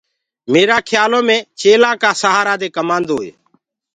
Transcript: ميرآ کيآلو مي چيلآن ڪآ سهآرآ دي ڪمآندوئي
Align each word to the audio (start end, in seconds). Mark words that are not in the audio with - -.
ميرآ 0.51 0.77
کيآلو 0.89 1.19
مي 1.27 1.37
چيلآن 1.59 1.95
ڪآ 2.01 2.11
سهآرآ 2.21 2.53
دي 2.61 2.67
ڪمآندوئي 2.75 3.29